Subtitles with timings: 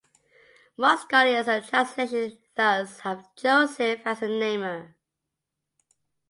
[0.77, 4.95] Most scholars and translations thus have Joseph as the namer.